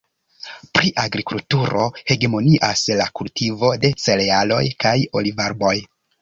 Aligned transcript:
Pri 0.77 0.87
agrikulturo 1.01 1.83
hegemonias 2.11 2.81
la 3.01 3.07
kultivo 3.21 3.71
de 3.85 3.93
cerealoj 4.07 4.63
kaj 4.87 4.97
olivarboj. 5.23 5.77